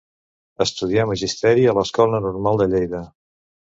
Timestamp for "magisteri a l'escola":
1.11-2.23